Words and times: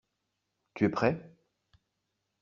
Tu 0.73 0.85
es 0.85 0.89
prêt? 0.89 1.31